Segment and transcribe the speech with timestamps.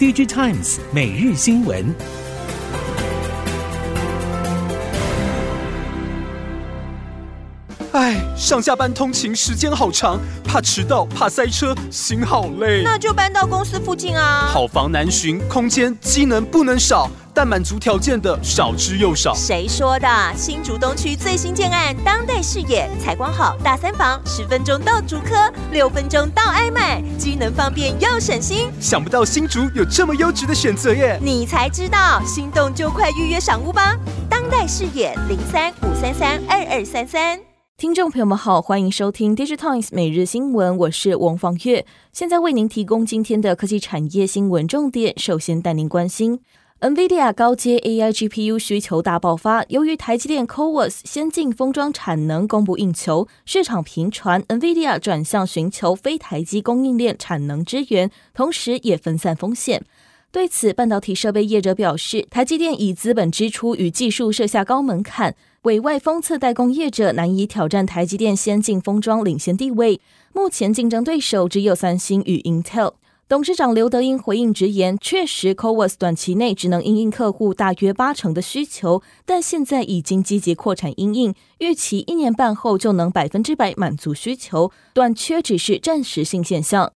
[0.00, 1.94] DigiTimes 每日新闻。
[7.92, 12.80] 唉，上下班通勤时间好长，怕迟到，怕塞车，心好累。
[12.82, 14.48] 那就搬到公司附近啊。
[14.50, 19.34] 好房难寻，空间机能不能少，但满足条件的少之又少。
[19.34, 20.08] 谁说的？
[20.36, 28.70] 新竹东区最新建案，当代视野，采光好，大三房，十分钟到竹科，六分钟到爱买，机能方便又省心。
[28.80, 31.18] 想不到新竹有这么优质的选择耶！
[31.22, 33.96] 你才知道，心动就快预约赏屋吧。
[34.28, 37.40] 当代视野零三五三三二二三三。
[37.76, 45.18] 听众朋友们好，欢迎收听《DigiTimes 每日新闻》，我是王方月，现在为您提供今天的科技产业新闻重点。
[45.18, 46.40] 首先带您关心
[46.80, 59.84] ，NVIDIA 高阶 AI GPU 需求大爆发，由于台积电 CoWoS 先进封装产能供不应求，市场频传 NVIDIA 转向寻求非台积供应链产能支援，同时也分散风险。
[60.32, 65.34] 对此，半导体设备业者表示，台积电以资本支出与技术设下高门槛。
[65.62, 70.00] 委外封测代工业者难以挑战台积电先进封装领先地位，
[70.32, 72.94] 目前竞争对手只有三星与 Intel。
[73.30, 86.92] 董事长刘德英回应直言，确实 CoWoS 短期内只能因应客户大约八成的需求，但现在已经积极扩产因应，预期一年半后就能百分之百满足需求，短缺只是暂时性现象。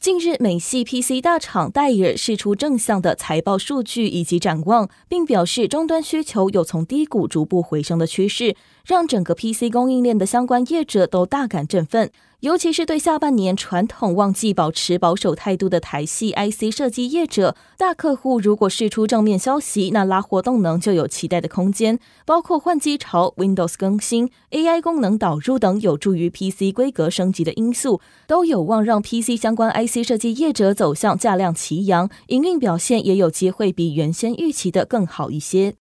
[0.00, 12.10] 近日，美系 PC 大厂戴尔释出正向的财报数据以及展望，并表示终端需求有从低谷逐步回升的趋势，让整个 PC 供应链的相关业者都大感振奋。
[12.40, 21.98] 尤其是对下半年传统旺季保持保守态度的台系 IC 设计业者，大客户如果释出正面消息，那拉货动能就有期待的空间。
[22.24, 35.74] 包括换机潮、Windows 更新、AI 功能导入等有助于 PC 规格升级的因素，都有望让 PC 相关 IC 设计业者走向价量齐扬，营运表现也有机会比原先预期的更好一些。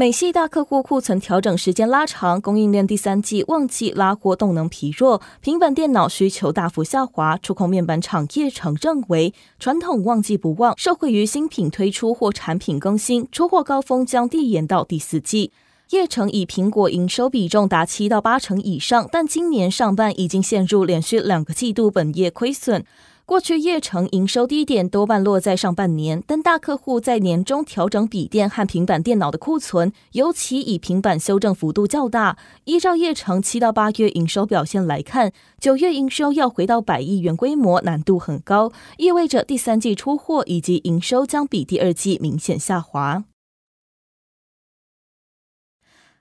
[0.00, 7.36] 美系大客户库存调整时间拉长，供应链第三季旺季拉货动能疲弱，平板电脑需求大幅下滑。
[7.36, 15.52] 触控面板厂业成认为，传统旺季不旺，受惠于新品推出或产品更新，出货高峰将递延到第四季。
[15.90, 22.86] 叶城以苹果营收比重达七到八成以上，但今年上半已经陷入连续两个季度本业亏损。
[23.30, 32.36] 过去业成营收低点多半落在上半年，但大客户在年中调整笔电和平板电脑的库存，尤其以平板修正幅度较大。
[32.64, 43.22] 依照业成七到八月营收表现来看，九月营收要回到百亿元规模难度很高，意味着第三季出货以及营收将比第二季明显下滑。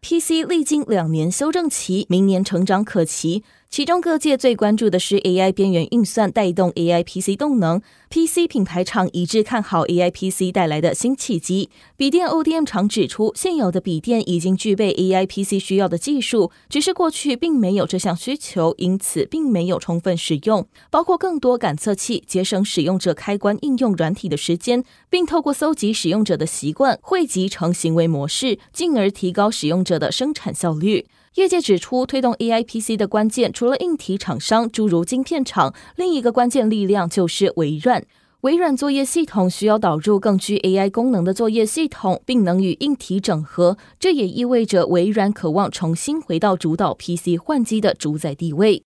[0.02, 3.44] PC 历经两年修正期，明年成长可期。
[3.69, 11.69] 其中各界最关注的是 AI 边缘运算带动 AI PC 动能，PC 品牌厂一致看好 AI PC 带来的新契机。
[11.96, 31.06] 笔电 ODM 厂指出，现有的笔电已经具备 AI PC 需要的技术，只是过去并没有这项需求，因此并没有充分使用，包括更多感测器，节省使用者开关应用软体的时间，并透过搜集使用者的习惯，汇集成行为模式，进而提高使用者的生产效率。
[31.35, 38.03] 业界指出，推动 AI PC 的关键除了硬体厂商，诸如晶片厂，另一个关键力量就是微软。
[38.41, 43.78] 微软作业系统需要导入更具 AI 功能的作业系统，并能与硬体整合。
[44.00, 48.84] 这也意味着微软渴望重新回到主导 PC 换机的主宰地位。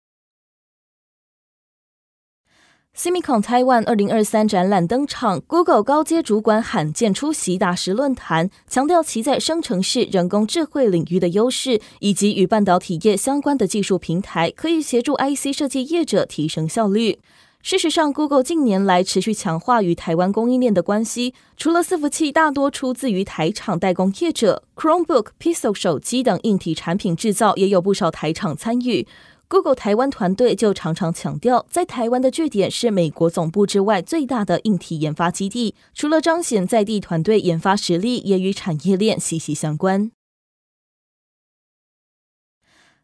[2.96, 17.18] Semicon Taiwan 二零二三展览登场，Google 高阶主管罕见出席大师论坛，强调其在生成式人工智慧领域的优势，以及与半导体业相关的技术平台，可以协助 IC 设计业者提升效率。
[17.64, 29.08] 事实上，Google 近年来持续强化与台湾供应链的关系，除了伺服器大多出自于台厂代工业者，Chromebook、Pixel 手机等硬体产品制造也有不少台厂参与。
[29.48, 35.76] Google 台湾团队就常常强调，在台湾的据点是美国总部之外最大的硬体研发基地。
[35.94, 40.12] 除了彰显在地团队研发实力，也与产业链息息相关。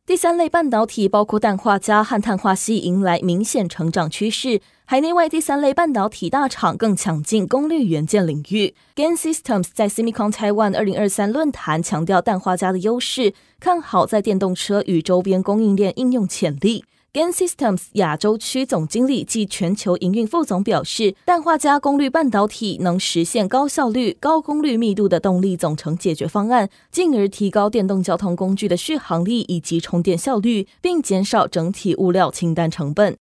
[0.10, 4.60] 第三类半导体包括氮化镓和碳化矽，迎来明显成长趋势。
[4.86, 8.74] 海内外第三类半导体大厂更抢进功率元件领域。
[8.96, 16.84] GaN Systems 在 Semicon Taiwan 二零二三论坛强调氮化镓的优势，看好在电动车与周边供应链应用潜力。
[17.12, 33.18] Gain Systems 亚洲区总经理暨全球营运副总表示，氮化镓功率半导体能实现高效率、高功率密度的动力总成解决方案，进而提高电动交通工具的续航力以及充电效率，并减少整体物料清单成本。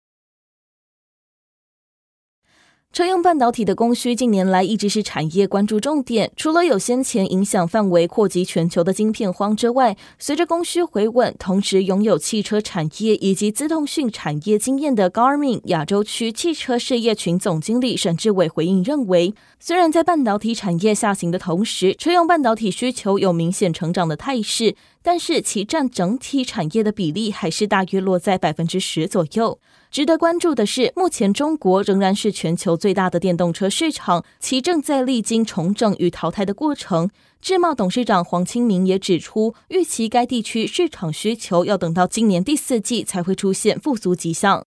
[2.97, 6.33] 车用半导体的供需近年来一直是产业关注重点。
[6.35, 24.75] 除了有先前影响范围扩及全球的晶片荒之外，随着供需回稳，同时拥有汽车产业以及资通讯产业经验的 Garmin 亚洲区汽车事业群总经理沈志伟回应认为，虽然在半导体产业下行的同时，车用半导体需求有明显成长的态势，
[25.07, 29.61] 但是其占整体产业的比例还是大约落在百分之十左右。
[29.89, 37.09] 值得关注的是，目前中国仍然是全球最大的电动车市场，其正在历经重整与淘汰的过程。
[37.41, 44.65] 智茂董事长黄清明也指出，预期该地区市场需求要等到今年第四季才会出现复苏迹象。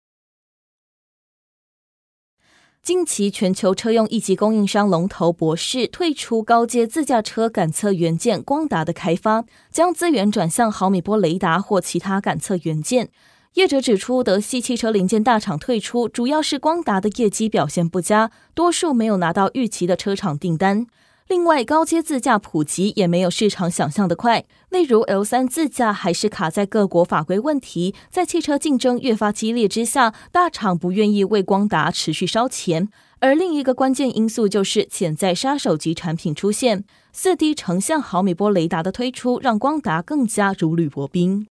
[2.82, 13.08] 近期，全球车用一级供应商龙头博士退出高阶自驾车感测元件光达的开发，将资源转向毫米波雷达或其他感测元件。
[13.54, 20.88] 业者指出，德系汽车零件大厂退出，主要是光达的业绩表现不佳，多数没有拿到预期的车厂订单。
[21.28, 32.88] 另外，高阶自驾普及也没有市场想象的快，例如 L 三自驾还是卡在各国法规问题，在汽车竞争越发激烈之下，大厂不愿意为光达持续烧钱。
[33.20, 41.46] 而另一个关键因素就是潜在杀手级产品出现，四 D 成像毫米波雷达的推出，让光达更加如履薄冰。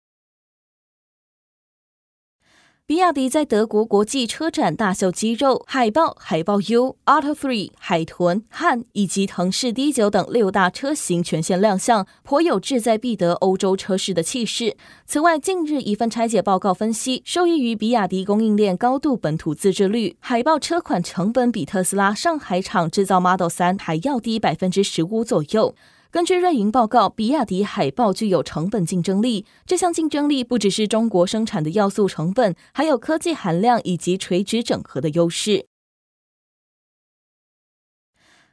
[2.88, 14.76] 比亚迪在德国国际车展大秀肌肉，海豹、海豹 U、AUTO3、海豚、汉以及腾势 D9 等六大车型全线亮相，颇有志在必得欧洲车市的气势。
[15.04, 25.74] 此外，近日一份拆解报告分析，受益于比亚迪供应链高度本土自制率，海豹车款成本比特斯拉上海厂制造 Model 3还要低百分之十五左右。
[26.10, 29.44] 根据瑞银报告，比亚迪海豹具有成本竞争力。
[29.66, 35.66] 这项竞争力不只是中国生产的要素成本，还有科技含量以及垂直整合的优势。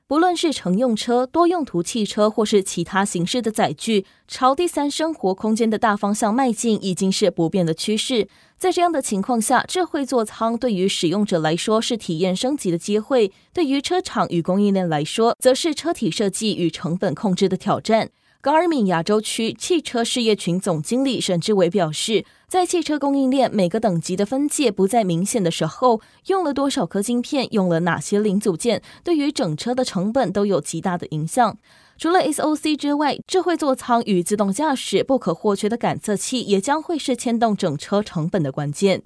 [0.06, 8.28] 不论是乘用车、多用途汽车，或是其他形式的载具，朝第三生活空间的大方向迈进，已经是不变的趋势。
[8.64, 18.12] 在这样的情况下，智慧座舱对于使用者来说是体验升级的机会，对于车厂与供应链来说，则是车体设计与成本控制的挑战。
[18.42, 31.58] Garmin 亚洲区汽车事业群总经理沈志伟表示，在汽车供应链每个等级的分界不再明显的时候，用了多少颗晶片，用了哪些零组件，对于整车的成本都有极大的影响。
[32.04, 39.04] 除了 SOC 之外，智慧座舱与自动驾驶不可或缺的感测器，也将会是牵动整车成本的关键。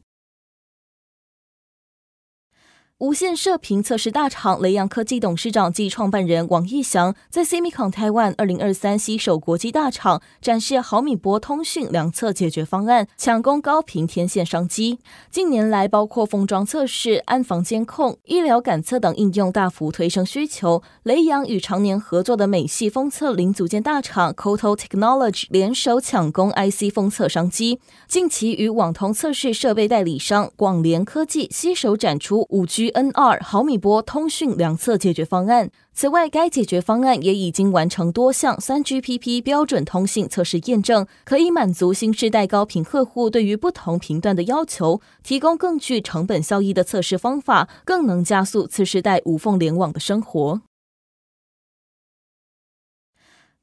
[3.00, 14.98] 无线射频测试大厂雷阳科技董事长暨创办人王义祥在 SEMICON Taiwan 二零二三携手国际大厂展示毫米波通讯量测解决方案，抢攻高频天线商机。
[15.30, 20.82] 近年来，包括封装测试、安防监控、医疗感测等应用大幅推升需求。
[21.04, 27.80] 雷阳与常年合作的美系封测零组件大厂 c o t o Technology 联手抢攻 IC 封测商机。
[28.08, 32.87] 近期与网通测试设备代理商广联科技携手展出五 G。
[32.90, 35.70] N 二毫米波通讯两侧解决方案。
[35.94, 50.62] 此外，该解决方案也已经完成多项 3GPP 标准通信测试验证，可以满足新世代高频客户对于不同频段的要求，提供更具成本效益的测试方法，更能加速次世代无缝联网的生活。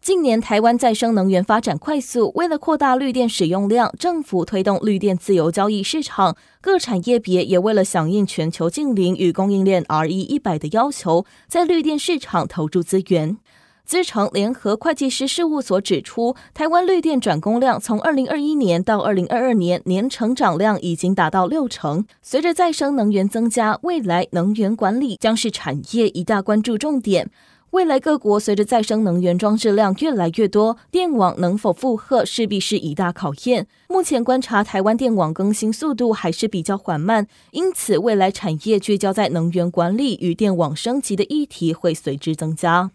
[0.04, 13.38] 近年，台湾再生能源发展快速，为了扩大绿电使用量，政府推动绿电自由交易市场，各产业别也为了响应全球净零与供应链 RE 一百的要求，在绿电市场投注资源。
[13.86, 22.04] 资诚联合会计师事务所指出，台湾绿电转供量从二零二一年到二零二二年年成长量已经达到六成。
[22.20, 27.30] 随着再生能源增加，未来能源管理将是产业一大关注重点。
[27.74, 33.66] 未来各国随着再生能源装置量越来越多，电网能否负荷势必是一大考验。
[33.88, 42.92] 目前观察台湾电网更新速度还是比较缓慢，因此未来产业聚焦在能源管理与电网升级的议题会随之增加。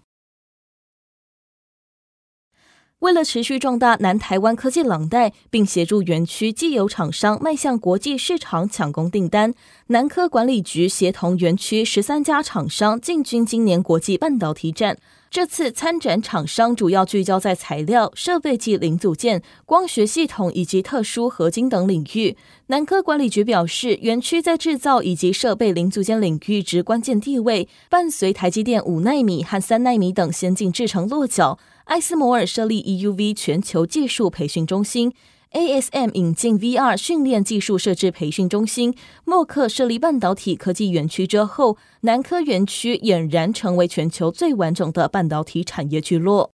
[2.99, 9.53] 为了持续壮大南台湾科技廊带，并协助园区既有厂商迈向国际市场抢攻订单，
[9.87, 14.97] 南科管理局协同园区十三家厂商进军今年国际半导体展。
[15.31, 22.35] 这次参展厂商主要聚焦在材料、设备及零组件、光学系统以及特殊合金等领域。
[22.67, 35.11] 南科管理局表示，园区在制造以及设备零组件领域之关键地位，伴随台积电五纳米和三纳米等先进制程落脚，艾斯摩尔设立 EUV 全球技术培训中心。
[35.53, 38.93] ASM 引进 VR 训练技术设置培训中心，
[39.25, 46.51] 默克设立半导体科技园区之后，南科园区俨然成为全球最完整的半导体产业聚落。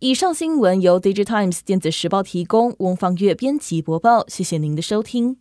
[0.00, 5.34] 以上新闻由 digitalimes 电子时报提供，翁方月编辑播报，谢谢您的收听。